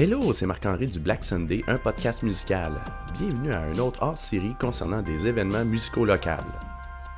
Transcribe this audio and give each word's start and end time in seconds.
Hello, 0.00 0.32
c'est 0.32 0.46
Marc-Henri 0.46 0.86
du 0.86 1.00
Black 1.00 1.24
Sunday, 1.24 1.64
un 1.66 1.76
podcast 1.76 2.22
musical. 2.22 2.70
Bienvenue 3.14 3.50
à 3.50 3.62
un 3.62 3.78
autre 3.80 4.00
hors-série 4.00 4.54
concernant 4.60 5.02
des 5.02 5.26
événements 5.26 5.64
musicaux 5.64 6.04
locaux. 6.04 6.30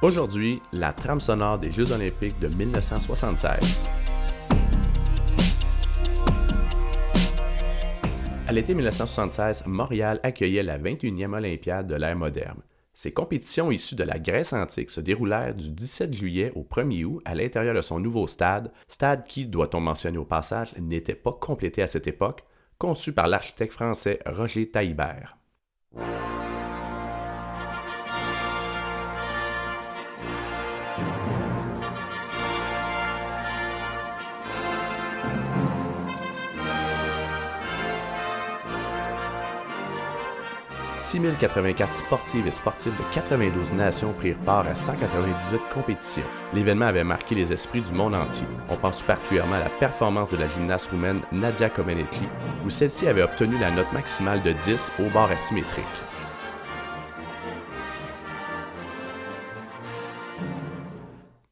Aujourd'hui, 0.01 0.63
la 0.73 0.95
trame 0.95 1.21
sonore 1.21 1.59
des 1.59 1.71
Jeux 1.71 1.93
olympiques 1.93 2.39
de 2.39 2.49
1976. 2.49 3.85
À 8.49 8.53
l'été 8.53 8.73
1976, 8.73 9.65
Montréal 9.67 10.19
accueillait 10.23 10.63
la 10.63 10.79
21e 10.79 11.35
Olympiade 11.35 11.87
de 11.87 11.97
l'ère 11.97 12.17
moderne. 12.17 12.63
Ces 12.95 13.13
compétitions 13.13 13.71
issues 13.71 13.97
de 13.97 14.05
la 14.05 14.19
Grèce 14.19 14.55
antique 14.55 14.89
se 14.89 15.03
déroulèrent 15.03 15.55
du 15.55 15.69
17 15.69 16.15
juillet 16.15 16.51
au 16.55 16.63
1er 16.63 17.05
août 17.05 17.21
à 17.27 17.35
l'intérieur 17.35 17.75
de 17.75 17.83
son 17.83 18.01
nouveau 18.01 18.27
stade, 18.27 18.73
stade 18.89 19.27
qui, 19.27 19.45
doit-on 19.45 19.81
mentionner 19.81 20.17
au 20.17 20.25
passage, 20.25 20.75
n'était 20.79 21.15
pas 21.15 21.37
complété 21.39 21.83
à 21.83 21.87
cette 21.87 22.07
époque, 22.07 22.43
conçu 22.81 23.13
par 23.13 23.29
l'architecte 23.29 23.75
français 23.75 24.19
Roger 24.27 24.71
Taillibert. 24.71 25.37
6084 41.01 41.95
sportives 41.95 42.47
et 42.47 42.51
sportifs 42.51 42.97
de 42.97 43.15
92 43.15 43.73
nations 43.73 44.13
prirent 44.13 44.39
part 44.39 44.67
à 44.67 44.75
198 44.75 45.61
compétitions. 45.73 46.23
L'événement 46.53 46.87
avait 46.87 47.05
marqué 47.05 47.35
les 47.35 47.53
esprits 47.53 47.81
du 47.81 47.93
monde 47.93 48.15
entier. 48.15 48.47
On 48.69 48.77
pense 48.77 49.03
particulièrement 49.03 49.55
à 49.55 49.61
la 49.61 49.71
performance 49.71 50.29
de 50.29 50.37
la 50.37 50.47
gymnaste 50.47 50.91
roumaine 50.91 51.23
Nadia 51.33 51.71
Comaneci, 51.71 52.25
où 52.67 52.71
celle-ci 52.71 53.09
avait 53.09 53.23
obtenu 53.23 53.59
la 53.59 53.71
note 53.71 53.91
maximale 53.93 54.43
de 54.43 54.53
10 54.53 54.93
au 54.99 55.09
bord 55.11 55.31
asymétrique. 55.31 55.85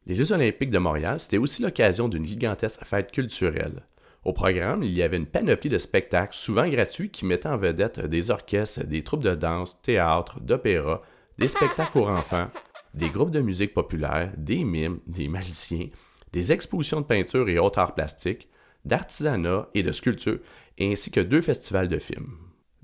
Les 0.07 0.15
Jeux 0.15 0.33
olympiques 0.33 0.71
de 0.71 0.79
Montréal, 0.79 1.21
c'était 1.21 1.39
aussi 1.39 1.63
l'occasion 1.63 2.09
d'une 2.09 2.25
gigantesque 2.25 2.85
fête 2.85 3.13
culturelle. 3.13 3.83
Au 4.29 4.35
programme, 4.35 4.83
il 4.83 4.93
y 4.93 5.03
avait 5.03 5.17
une 5.17 5.25
panoplie 5.25 5.71
de 5.71 5.79
spectacles, 5.79 6.37
souvent 6.37 6.69
gratuits, 6.69 7.09
qui 7.09 7.25
mettaient 7.25 7.49
en 7.49 7.57
vedette 7.57 8.01
des 8.01 8.31
orchestres, 8.31 8.85
des 8.85 9.03
troupes 9.03 9.25
de 9.25 9.35
danse, 9.35 9.81
théâtre, 9.81 10.39
d'opéra, 10.41 11.01
des 11.39 11.49
spectacles 11.49 11.93
pour 11.93 12.11
enfants, 12.11 12.49
des 12.93 13.09
groupes 13.09 13.31
de 13.31 13.41
musique 13.41 13.73
populaire, 13.73 14.31
des 14.37 14.65
mimes, 14.65 14.99
des 15.07 15.29
magiciens, 15.29 15.89
des 16.31 16.53
expositions 16.53 17.01
de 17.01 17.07
peinture 17.07 17.49
et 17.49 17.59
autres 17.59 17.79
arts 17.79 17.95
plastiques, 17.95 18.51
d'artisanat 18.85 19.71
et 19.73 19.83
de 19.83 19.93
sculpture, 19.93 20.41
ainsi 20.79 21.11
que 21.11 21.21
deux 21.21 21.41
festivals 21.41 21.89
de 21.89 21.99
films. 21.99 22.37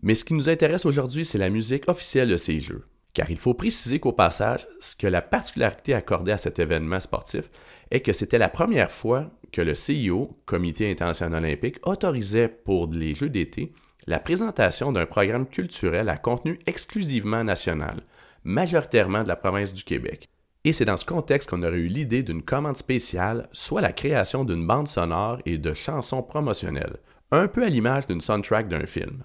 Mais 0.03 0.15
ce 0.15 0.25
qui 0.25 0.33
nous 0.33 0.49
intéresse 0.49 0.87
aujourd'hui, 0.87 1.27
c'est 1.27 1.37
la 1.37 1.51
musique 1.51 1.91
officielle 1.91 2.31
de 2.31 2.39
ces 2.39 2.59
Jeux. 2.59 2.87
Car 3.13 3.31
il 3.31 3.39
faut 3.39 3.53
préciser 3.53 4.01
qu'au 4.01 4.13
passage, 4.13 4.67
ce 4.81 4.97
que 4.97 5.07
la 5.07 5.21
particularité 5.21 5.93
accordée 5.93 6.33
à 6.33 6.39
cet 6.39 6.59
événement 6.59 7.01
sportif 7.01 7.51
est 7.91 8.01
que 8.01 8.15
c'était 8.15 8.39
la 8.39 8.49
première 8.49 8.91
fois 8.91 9.31
que 9.55 9.63
le 9.63 9.77
CIO, 9.77 10.37
Comité 10.47 10.91
international 10.91 11.45
olympique, 11.45 11.79
autorisait 11.85 12.49
pour 12.49 12.89
les 12.93 13.15
Jeux 13.15 13.29
d'été 13.29 13.73
la 14.09 14.19
présentation 14.19 14.91
d'un 14.91 15.07
programme 15.07 15.47
culturel 15.47 16.09
à 16.09 16.17
contenu 16.17 16.59
exclusivement 16.67 17.45
national, 17.45 18.01
majoritairement 18.43 19.23
de 19.23 19.29
la 19.29 19.37
province 19.37 19.73
du 19.73 19.85
Québec. 19.85 20.29
Et 20.65 20.73
c'est 20.73 20.85
dans 20.85 20.97
ce 20.97 21.05
contexte 21.05 21.49
qu'on 21.49 21.63
aurait 21.63 21.79
eu 21.79 21.87
l'idée 21.87 22.25
d'une 22.25 22.43
commande 22.43 22.77
spéciale, 22.77 23.49
soit 23.53 23.81
la 23.81 23.93
création 23.93 24.45
d'une 24.45 24.67
bande 24.67 24.89
sonore 24.89 25.39
et 25.47 25.57
de 25.57 25.73
chansons 25.73 26.23
promotionnelles, 26.23 26.97
un 27.31 27.47
peu 27.47 27.65
à 27.65 27.69
l'image 27.69 28.09
d'une 28.09 28.21
soundtrack 28.21 28.67
d'un 28.69 28.87
film. 28.87 29.23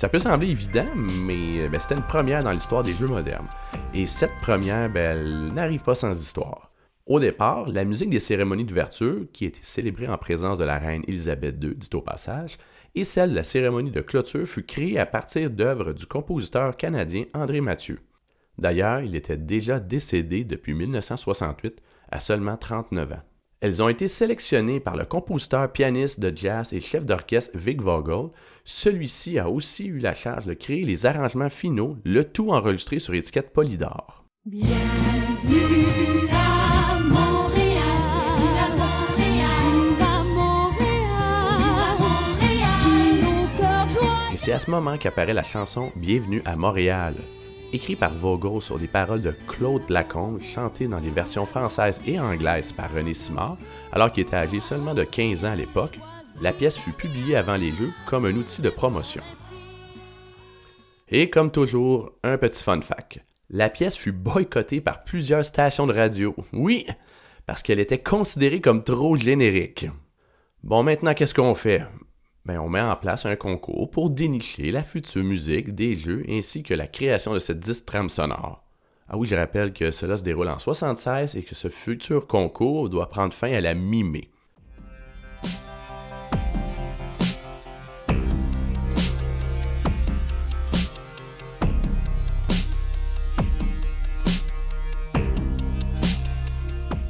Ça 0.00 0.08
peut 0.08 0.18
sembler 0.18 0.48
évident, 0.48 0.86
mais 1.26 1.68
ben, 1.68 1.78
c'était 1.78 1.96
une 1.96 2.06
première 2.06 2.42
dans 2.42 2.52
l'histoire 2.52 2.82
des 2.82 2.94
jeux 2.94 3.06
modernes. 3.06 3.50
Et 3.92 4.06
cette 4.06 4.34
première, 4.40 4.88
ben, 4.88 5.10
elle 5.10 5.52
n'arrive 5.52 5.82
pas 5.82 5.94
sans 5.94 6.18
histoire. 6.18 6.72
Au 7.04 7.20
départ, 7.20 7.68
la 7.68 7.84
musique 7.84 8.08
des 8.08 8.18
cérémonies 8.18 8.64
d'ouverture, 8.64 9.26
qui 9.34 9.44
était 9.44 9.60
célébrée 9.60 10.08
en 10.08 10.16
présence 10.16 10.56
de 10.56 10.64
la 10.64 10.78
reine 10.78 11.02
Elisabeth 11.06 11.62
II, 11.62 11.74
dit 11.74 11.90
au 11.92 12.00
passage, 12.00 12.56
et 12.94 13.04
celle 13.04 13.32
de 13.32 13.34
la 13.34 13.42
cérémonie 13.42 13.90
de 13.90 14.00
clôture 14.00 14.46
fut 14.46 14.64
créée 14.64 14.98
à 14.98 15.04
partir 15.04 15.50
d'œuvres 15.50 15.92
du 15.92 16.06
compositeur 16.06 16.78
canadien 16.78 17.26
André 17.34 17.60
Mathieu. 17.60 18.00
D'ailleurs, 18.56 19.02
il 19.02 19.14
était 19.14 19.36
déjà 19.36 19.80
décédé 19.80 20.44
depuis 20.44 20.72
1968 20.72 21.82
à 22.10 22.20
seulement 22.20 22.56
39 22.56 23.12
ans. 23.12 23.22
Elles 23.62 23.82
ont 23.82 23.90
été 23.90 24.08
sélectionnées 24.08 24.80
par 24.80 24.96
le 24.96 25.04
compositeur, 25.04 25.70
pianiste 25.70 26.18
de 26.18 26.34
jazz 26.34 26.72
et 26.72 26.80
chef 26.80 27.04
d'orchestre 27.04 27.58
Vic 27.58 27.82
Vogel. 27.82 28.30
Celui-ci 28.64 29.38
a 29.38 29.50
aussi 29.50 29.84
eu 29.84 29.98
la 29.98 30.14
charge 30.14 30.46
de 30.46 30.54
créer 30.54 30.82
les 30.82 31.04
arrangements 31.04 31.50
finaux, 31.50 31.98
le 32.04 32.24
tout 32.24 32.52
enregistré 32.52 32.98
sur 32.98 33.12
étiquette 33.12 33.52
Polydor. 33.52 34.24
Bienvenue 34.46 34.76
à 36.32 37.00
Montréal. 37.00 37.82
Et 44.32 44.36
c'est 44.38 44.52
à 44.52 44.58
ce 44.58 44.70
moment 44.70 44.96
qu'apparaît 44.96 45.34
la 45.34 45.42
chanson 45.42 45.92
Bienvenue 45.96 46.40
à 46.46 46.56
Montréal, 46.56 47.12
écrit 47.72 47.96
par 47.96 48.14
Vogel 48.14 48.60
sur 48.60 48.78
des 48.78 48.86
paroles 48.86 49.20
de 49.20 49.34
Claude 49.46 49.88
Lacombe, 49.88 50.40
chantées 50.40 50.88
dans 50.88 50.98
les 50.98 51.10
versions 51.10 51.46
françaises 51.46 52.00
et 52.06 52.18
anglaises 52.18 52.72
par 52.72 52.92
René 52.92 53.14
Simard, 53.14 53.56
alors 53.92 54.12
qu'il 54.12 54.22
était 54.22 54.36
âgé 54.36 54.60
seulement 54.60 54.94
de 54.94 55.04
15 55.04 55.44
ans 55.44 55.52
à 55.52 55.56
l'époque, 55.56 55.98
la 56.40 56.52
pièce 56.52 56.78
fut 56.78 56.92
publiée 56.92 57.36
avant 57.36 57.56
les 57.56 57.72
Jeux 57.72 57.92
comme 58.06 58.24
un 58.24 58.34
outil 58.34 58.62
de 58.62 58.70
promotion. 58.70 59.22
Et 61.08 61.28
comme 61.28 61.50
toujours, 61.50 62.12
un 62.22 62.38
petit 62.38 62.62
fun 62.62 62.80
fact. 62.80 63.20
La 63.50 63.68
pièce 63.68 63.96
fut 63.96 64.12
boycottée 64.12 64.80
par 64.80 65.02
plusieurs 65.02 65.44
stations 65.44 65.86
de 65.86 65.92
radio. 65.92 66.34
Oui, 66.52 66.86
parce 67.46 67.62
qu'elle 67.62 67.80
était 67.80 68.02
considérée 68.02 68.60
comme 68.60 68.84
trop 68.84 69.16
générique. 69.16 69.88
Bon, 70.62 70.82
maintenant, 70.82 71.14
qu'est-ce 71.14 71.34
qu'on 71.34 71.54
fait? 71.54 71.84
Ben, 72.50 72.58
on 72.58 72.68
met 72.68 72.80
en 72.80 72.96
place 72.96 73.26
un 73.26 73.36
concours 73.36 73.88
pour 73.92 74.10
dénicher 74.10 74.72
la 74.72 74.82
future 74.82 75.22
musique 75.22 75.72
des 75.72 75.94
jeux 75.94 76.24
ainsi 76.28 76.64
que 76.64 76.74
la 76.74 76.88
création 76.88 77.32
de 77.32 77.38
cette 77.38 77.60
disque 77.60 77.86
trame 77.86 78.08
sonore. 78.08 78.64
Ah 79.08 79.16
oui, 79.16 79.28
je 79.28 79.36
rappelle 79.36 79.72
que 79.72 79.92
cela 79.92 80.16
se 80.16 80.24
déroule 80.24 80.48
en 80.48 80.58
76 80.58 81.36
et 81.36 81.44
que 81.44 81.54
ce 81.54 81.68
futur 81.68 82.26
concours 82.26 82.88
doit 82.88 83.08
prendre 83.08 83.32
fin 83.32 83.52
à 83.52 83.60
la 83.60 83.74
mi-mai. 83.74 84.30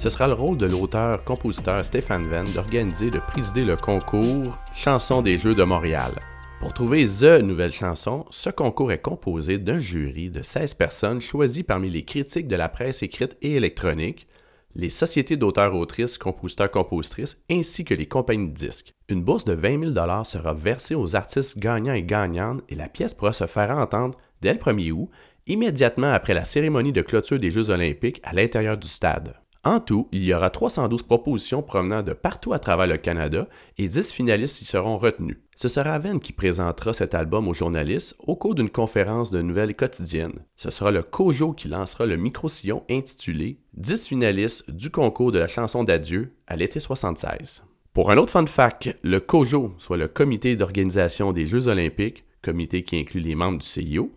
Ce 0.00 0.08
sera 0.08 0.28
le 0.28 0.32
rôle 0.32 0.56
de 0.56 0.64
l'auteur-compositeur 0.64 1.84
Stéphane 1.84 2.26
Venn 2.26 2.46
d'organiser 2.54 3.10
de 3.10 3.18
présider 3.18 3.64
le 3.64 3.76
concours 3.76 4.58
Chansons 4.72 5.20
des 5.20 5.36
Jeux 5.36 5.54
de 5.54 5.62
Montréal. 5.62 6.12
Pour 6.58 6.72
trouver 6.72 7.04
THE 7.04 7.42
nouvelle 7.42 7.70
chanson, 7.70 8.24
ce 8.30 8.48
concours 8.48 8.92
est 8.92 9.02
composé 9.02 9.58
d'un 9.58 9.78
jury 9.78 10.30
de 10.30 10.40
16 10.40 10.72
personnes 10.72 11.20
choisies 11.20 11.64
parmi 11.64 11.90
les 11.90 12.06
critiques 12.06 12.46
de 12.46 12.56
la 12.56 12.70
presse 12.70 13.02
écrite 13.02 13.36
et 13.42 13.56
électronique, 13.56 14.26
les 14.74 14.88
sociétés 14.88 15.36
d'auteurs-autrices, 15.36 16.16
compositeurs-compositrices, 16.16 17.36
ainsi 17.50 17.84
que 17.84 17.92
les 17.92 18.06
compagnies 18.06 18.48
de 18.48 18.54
disques. 18.54 18.94
Une 19.10 19.22
bourse 19.22 19.44
de 19.44 19.52
20 19.52 19.92
000 19.92 20.24
sera 20.24 20.54
versée 20.54 20.94
aux 20.94 21.14
artistes 21.14 21.58
gagnants 21.58 21.92
et 21.92 22.04
gagnantes 22.04 22.62
et 22.70 22.74
la 22.74 22.88
pièce 22.88 23.12
pourra 23.12 23.34
se 23.34 23.46
faire 23.46 23.76
entendre 23.76 24.16
dès 24.40 24.54
le 24.54 24.60
1er 24.60 24.92
août, 24.92 25.10
immédiatement 25.46 26.10
après 26.10 26.32
la 26.32 26.44
cérémonie 26.44 26.92
de 26.92 27.02
clôture 27.02 27.38
des 27.38 27.50
Jeux 27.50 27.68
olympiques 27.68 28.22
à 28.22 28.32
l'intérieur 28.32 28.78
du 28.78 28.88
stade. 28.88 29.34
En 29.62 29.78
tout, 29.78 30.08
il 30.10 30.24
y 30.24 30.32
aura 30.32 30.48
312 30.48 31.02
propositions 31.02 31.62
provenant 31.62 32.02
de 32.02 32.14
partout 32.14 32.54
à 32.54 32.58
travers 32.58 32.86
le 32.86 32.96
Canada 32.96 33.46
et 33.76 33.88
10 33.88 34.10
finalistes 34.10 34.62
y 34.62 34.64
seront 34.64 34.96
retenus. 34.96 35.36
Ce 35.54 35.68
sera 35.68 35.98
Venn 35.98 36.18
qui 36.18 36.32
présentera 36.32 36.94
cet 36.94 37.14
album 37.14 37.46
aux 37.46 37.52
journalistes 37.52 38.16
au 38.20 38.36
cours 38.36 38.54
d'une 38.54 38.70
conférence 38.70 39.30
de 39.30 39.42
nouvelles 39.42 39.76
quotidiennes. 39.76 40.46
Ce 40.56 40.70
sera 40.70 40.90
le 40.90 41.02
COJO 41.02 41.52
qui 41.52 41.68
lancera 41.68 42.06
le 42.06 42.16
micro-sillon 42.16 42.84
intitulé 42.88 43.58
10 43.74 44.08
finalistes 44.08 44.70
du 44.70 44.90
concours 44.90 45.32
de 45.32 45.38
la 45.38 45.46
chanson 45.46 45.84
d'adieu 45.84 46.32
à 46.46 46.56
l'été 46.56 46.80
76. 46.80 47.62
Pour 47.92 48.10
un 48.10 48.16
autre 48.16 48.32
fun 48.32 48.46
fact, 48.46 48.96
le 49.02 49.20
COJO, 49.20 49.74
soit 49.78 49.98
le 49.98 50.08
comité 50.08 50.56
d'organisation 50.56 51.32
des 51.32 51.44
Jeux 51.44 51.68
olympiques, 51.68 52.24
comité 52.40 52.82
qui 52.82 52.96
inclut 52.96 53.20
les 53.20 53.34
membres 53.34 53.58
du 53.58 53.66
CIO, 53.66 54.10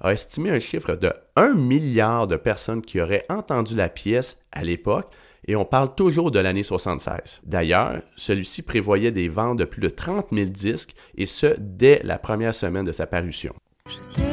a 0.00 0.12
estimé 0.12 0.50
un 0.50 0.58
chiffre 0.58 0.94
de 0.94 1.12
1 1.36 1.54
milliard 1.54 2.26
de 2.26 2.36
personnes 2.36 2.82
qui 2.82 3.00
auraient 3.00 3.26
entendu 3.28 3.74
la 3.74 3.88
pièce 3.88 4.40
à 4.52 4.62
l'époque 4.62 5.12
et 5.48 5.56
on 5.56 5.64
parle 5.64 5.94
toujours 5.94 6.30
de 6.30 6.38
l'année 6.38 6.62
76. 6.62 7.40
D'ailleurs, 7.44 8.02
celui-ci 8.16 8.62
prévoyait 8.62 9.12
des 9.12 9.28
ventes 9.28 9.58
de 9.58 9.64
plus 9.64 9.80
de 9.80 9.88
30 9.88 10.28
000 10.32 10.48
disques, 10.50 10.94
et 11.16 11.26
ce, 11.26 11.54
dès 11.58 12.00
la 12.02 12.18
première 12.18 12.54
semaine 12.54 12.84
de 12.84 12.92
sa 12.92 13.06
parution. 13.06 13.54
Je. 13.88 14.26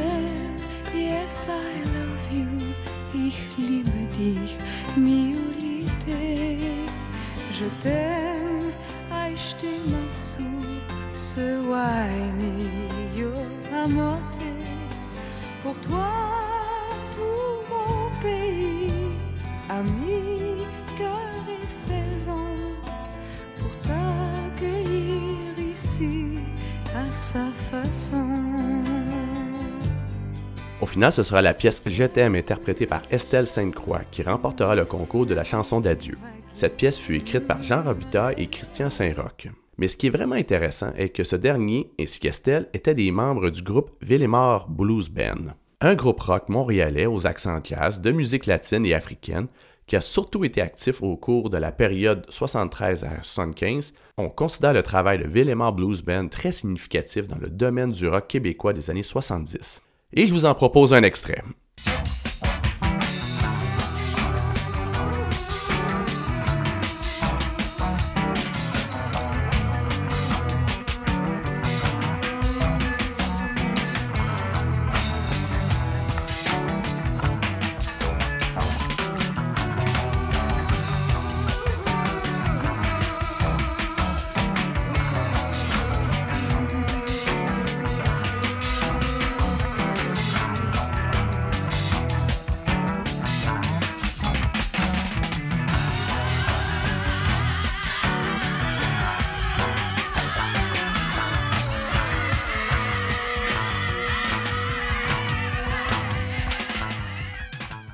Toi, 15.84 16.10
tout 17.12 17.64
mon 17.70 18.22
pays, 18.22 18.92
ami, 19.70 20.64
cœur 20.98 21.32
et 21.50 21.70
saison, 21.70 22.56
pour 23.58 23.72
t'accueillir 23.82 25.60
ici 25.74 26.38
à 26.96 27.14
sa 27.14 27.46
façon. 27.70 28.30
Au 30.82 30.86
final, 30.86 31.12
ce 31.12 31.24
sera 31.24 31.42
la 31.42 31.54
pièce 31.54 31.82
Je 31.86 32.04
t'aime 32.06 32.36
interprétée 32.36 32.86
par 32.86 33.04
Estelle 33.10 33.48
Sainte-Croix 33.48 34.02
qui 34.12 34.24
remportera 34.24 34.76
le 34.76 34.86
concours 34.86 35.26
de 35.26 35.34
la 35.34 35.44
chanson 35.44 35.80
d'adieu. 35.80 36.18
Cette 36.54 36.78
pièce 36.78 36.98
fut 36.98 37.16
écrite 37.16 37.48
par 37.48 37.62
Jean 37.62 37.84
Robitaille 37.84 38.36
et 38.38 38.48
Christian 38.48 38.90
Saint-Roch. 38.90 39.50
Mais 39.78 39.88
ce 39.88 39.98
qui 39.98 40.08
est 40.08 40.12
vraiment 40.12 40.36
intéressant 40.36 40.94
est 40.96 41.10
que 41.10 41.24
ce 41.24 41.36
dernier, 41.36 41.90
ainsi 42.00 42.20
qu'Estelle, 42.20 42.70
étaient 42.74 42.94
des 42.94 43.12
membres 43.12 43.50
du 43.50 43.64
groupe 43.64 43.92
Villemort 44.02 44.70
Blues 44.70 45.10
Band, 45.10 45.56
un 45.84 45.96
groupe 45.96 46.22
rock 46.22 46.48
montréalais 46.48 47.06
aux 47.06 47.28
accents 47.28 47.60
classe 47.60 48.00
de 48.00 48.12
musique 48.12 48.46
latine 48.46 48.86
et 48.86 48.94
africaine 48.94 49.48
qui 49.86 49.98
a 49.98 50.02
surtout 50.02 50.46
été 50.46 50.62
actif 50.62 51.04
au 51.04 51.18
cours 51.18 51.50
de 51.50 51.58
la 51.58 51.74
période 51.74 52.26
73 52.30 53.04
à 53.04 53.22
75. 53.22 53.94
On 54.18 54.30
considère 54.30 54.72
le 54.72 54.82
travail 54.82 55.20
de 55.20 55.28
Villemort 55.28 55.74
Blues 55.74 56.02
Band 56.02 56.30
très 56.30 56.54
significatif 56.54 57.28
dans 57.28 57.38
le 57.38 57.50
domaine 57.50 57.92
du 57.92 58.08
rock 58.08 58.30
québécois 58.30 58.72
des 58.72 58.90
années 58.90 59.04
70. 59.04 59.82
Et 60.14 60.26
je 60.26 60.34
vous 60.34 60.46
en 60.46 60.56
propose 60.56 60.94
un 60.94 61.04
extrait. 61.04 61.44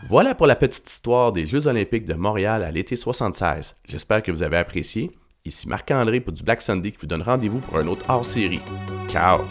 Voilà 0.10 0.34
pour 0.34 0.48
la 0.48 0.56
petite 0.56 0.90
histoire 0.90 1.32
des 1.32 1.46
Jeux 1.46 1.68
olympiques 1.68 2.06
de 2.06 2.16
Montréal 2.16 2.64
à 2.64 2.72
l'été 2.72 2.96
76. 2.96 3.76
J'espère 3.88 4.24
que 4.24 4.32
vous 4.32 4.42
avez 4.42 4.58
apprécié. 4.58 5.12
Ici 5.46 5.70
Marc-André 5.70 6.20
pour 6.20 6.34
du 6.34 6.42
Black 6.42 6.64
Sunday 6.64 6.92
qui 6.92 6.98
vous 6.98 7.06
donne 7.06 7.22
rendez-vous 7.22 7.60
pour 7.60 7.78
un 7.78 7.86
autre 7.86 8.06
hors-série. 8.10 8.62
Ciao! 9.08 9.42